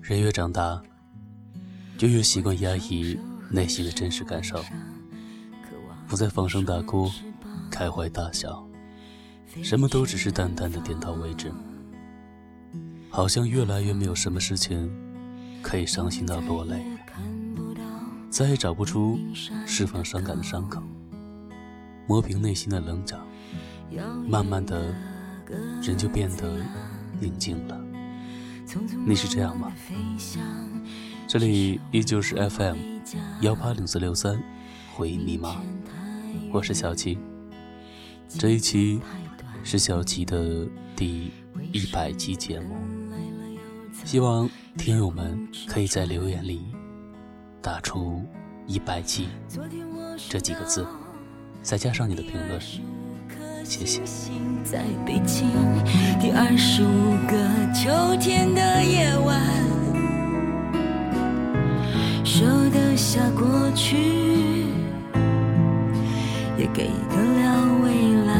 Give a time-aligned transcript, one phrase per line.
[0.00, 0.80] 人越长大，
[1.98, 3.18] 就越习惯压抑
[3.50, 4.64] 内心的真实感受，
[6.06, 7.10] 不再放声大哭、
[7.70, 8.66] 开怀大笑，
[9.62, 11.52] 什么都只是淡淡的点到为止。
[13.10, 14.90] 好像越来越没有什么事情
[15.62, 16.82] 可以伤心到落泪，
[18.30, 19.18] 再也找不出
[19.66, 20.82] 释放伤感的伤口，
[22.06, 23.18] 磨平内心的棱角，
[24.26, 24.94] 慢慢的，
[25.82, 26.62] 人就变得
[27.20, 27.87] 宁静了。
[29.06, 29.72] 你是这样吗？
[31.26, 32.76] 这里依旧是 FM
[33.40, 34.42] 幺八零四六三
[34.94, 35.56] 回忆密码，
[36.52, 37.18] 我是小七。
[38.28, 39.00] 这一期
[39.64, 41.30] 是小七的第
[41.72, 42.76] 一百期节目，
[44.04, 46.66] 希望听友们可以在留言里
[47.62, 48.22] 打出
[48.68, 49.28] “一百期”
[50.28, 50.86] 这几个字，
[51.62, 52.60] 再加上你的评论。
[53.68, 54.00] 谢谢。
[54.64, 55.46] 在北京
[56.20, 57.36] 第二十五个
[57.72, 59.40] 秋天的夜晚，
[62.24, 64.64] 舍得下过去，
[66.58, 68.32] 也给得了未来。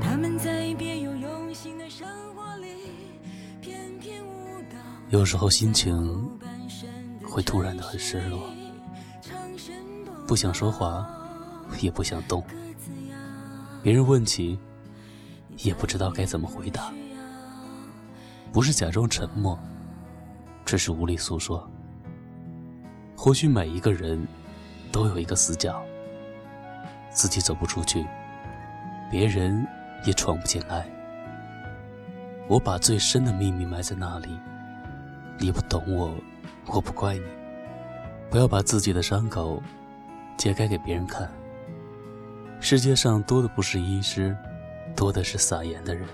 [0.00, 2.06] 他们在别有用心的生
[2.36, 2.68] 活里，
[3.60, 4.78] 翩翩舞蹈。
[5.10, 6.28] 有时候心情。
[7.30, 8.50] 会突然的很失落，
[10.26, 11.06] 不想说话，
[11.80, 12.42] 也不想动。
[13.82, 14.58] 别人问起，
[15.58, 16.92] 也不知道该怎么回答。
[18.50, 19.58] 不是假装沉默，
[20.64, 21.68] 只是无力诉说。
[23.14, 24.26] 或许每一个人
[24.90, 25.82] 都有一个死角，
[27.10, 28.06] 自己走不出去，
[29.10, 29.66] 别人
[30.04, 30.88] 也闯不进来。
[32.48, 34.28] 我把最深的秘密埋在那里，
[35.38, 36.14] 你不懂我。
[36.70, 37.22] 我不怪你，
[38.30, 39.62] 不要把自己的伤口
[40.36, 41.30] 揭开给别人看。
[42.60, 44.36] 世界上多的不是医师，
[44.94, 46.06] 多的是撒盐的人。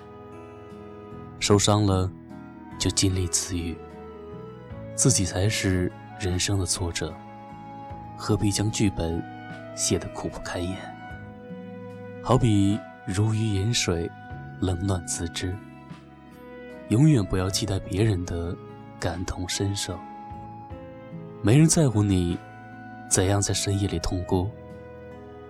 [1.41, 2.09] 受伤了，
[2.79, 3.77] 就尽力自愈。
[4.95, 5.91] 自己才是
[6.21, 7.13] 人生的作者，
[8.17, 9.21] 何必将剧本
[9.75, 10.77] 写得苦不堪言？
[12.23, 14.09] 好比如鱼饮水，
[14.61, 15.55] 冷暖自知。
[16.91, 18.57] 永远不要期待别人的
[19.01, 19.99] 感同身受。
[21.45, 22.39] 没人在乎你
[23.11, 24.49] 怎样在深夜里痛哭，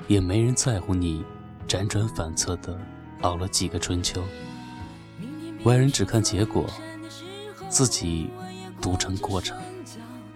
[0.08, 1.24] 也没人在乎你
[1.68, 2.76] 辗转反侧的
[3.20, 4.20] 熬了几个春秋。
[5.62, 6.66] 外人只看结果，
[7.68, 8.28] 自己
[8.82, 9.56] 独成过程。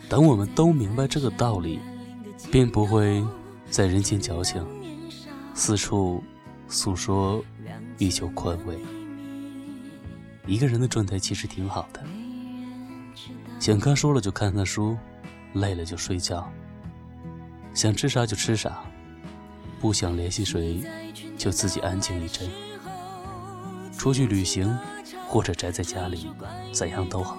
[0.09, 1.81] 等我们都明白这个道理，
[2.53, 3.27] 便不会
[3.69, 4.65] 在人间矫情，
[5.55, 6.23] 四处
[6.69, 7.45] 诉说
[7.99, 8.79] 以求宽慰。
[10.47, 12.01] 一个人的状态其实挺好的，
[13.59, 14.97] 想看书了就看看书。
[15.61, 16.51] 累了就睡觉，
[17.75, 18.81] 想吃啥就吃啥，
[19.81, 20.83] 不想联系谁
[21.37, 22.49] 就自己安静一阵。
[23.97, 24.79] 出去旅行
[25.27, 26.31] 或者宅在家里，
[26.73, 27.39] 怎样都好。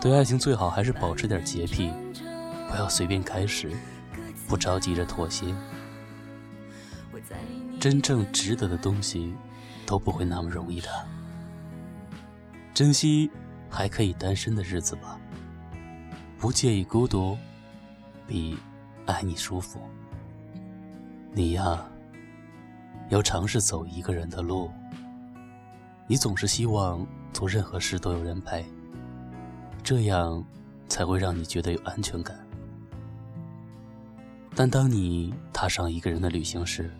[0.00, 1.90] 对爱情最好还是保持点洁癖，
[2.68, 3.70] 不要随便开始，
[4.46, 5.54] 不着急着妥协。
[7.80, 9.34] 真正值得的东西
[9.84, 10.88] 都不会那么容易的。
[12.72, 13.30] 珍惜
[13.68, 15.18] 还可以单身的日子吧。
[16.38, 17.36] 不介意孤独，
[18.26, 18.56] 比
[19.06, 19.80] 爱你舒服。
[21.32, 21.82] 你呀，
[23.08, 24.70] 要尝试走一个人的路。
[26.06, 28.64] 你总是希望做任何事都有人陪，
[29.82, 30.44] 这样
[30.88, 32.38] 才会让你觉得有安全感。
[34.54, 36.90] 但当你踏上一个人的旅行时，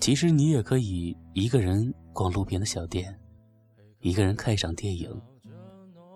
[0.00, 3.18] 其实你也可以一个人逛路边的小店，
[4.00, 5.08] 一个人看一场电影。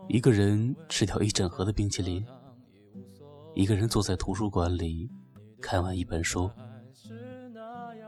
[0.09, 2.25] 一个人吃掉一整盒的冰淇淋，
[3.55, 5.11] 一个人坐在图书馆里
[5.61, 6.51] 看完一本书，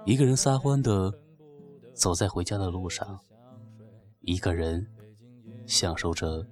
[0.04, 1.12] 一个人撒欢的
[1.94, 3.18] 走在回家的路上，
[4.20, 4.86] 一个人
[5.66, 6.46] 享受着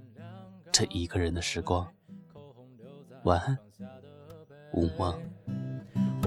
[0.73, 1.87] 这一个人的时光。
[3.25, 3.57] 晚安，
[4.75, 5.17] 午梦。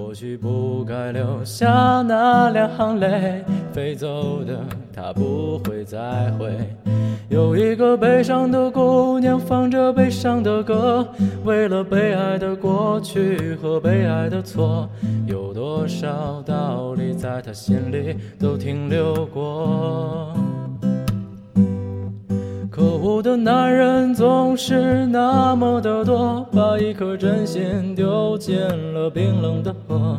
[0.10, 4.60] 或许不该留下那两行泪，飞走的
[4.92, 6.52] 他不会再回。
[7.30, 11.08] 有一个悲伤的姑娘，放着悲伤的歌，
[11.46, 14.90] 为了被爱的过去和被爱的错，
[15.28, 20.34] 有多少道理在她心里都停留过。
[22.80, 28.58] 可恶的男人总是那么的多，把一颗真心丢进
[28.94, 30.19] 了冰冷的河。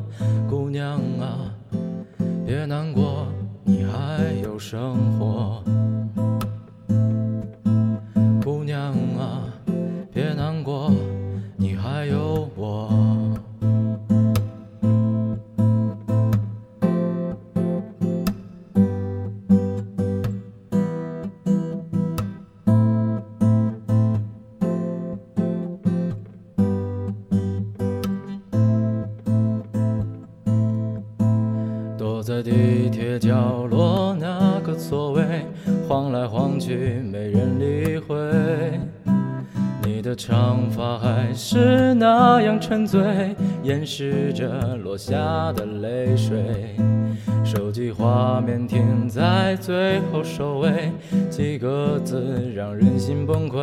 [32.42, 35.22] 地铁角落那个座位，
[35.88, 38.16] 晃来晃去没人理会。
[39.84, 43.02] 你的长发还是那样沉醉，
[43.62, 46.76] 掩饰着落下的泪水。
[47.44, 50.92] 手机画面停在最后收尾，
[51.28, 53.60] 几个字让人心崩溃。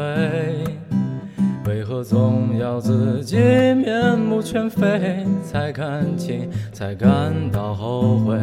[1.98, 8.38] 我总要自己面目全非，才看清，才感到后悔？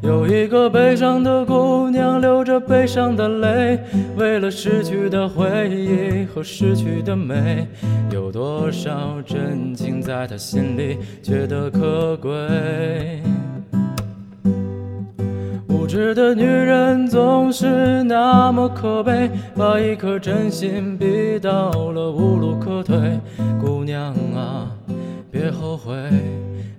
[0.00, 3.80] 有一个悲伤的姑娘，流着悲伤的泪，
[4.16, 7.66] 为了失去的回忆和失去的美，
[8.12, 12.30] 有多少真情在她心里觉得可贵？
[15.88, 23.18] 无知的女人总是那么可悲，把一颗真心逼到了无路可退。
[23.58, 24.70] 姑娘啊，
[25.30, 25.94] 别后悔，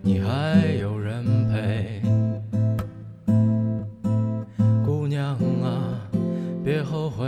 [0.03, 2.03] 你还有人陪。
[4.85, 5.29] 姑娘
[5.63, 6.05] 啊，
[6.63, 7.25] 别后悔。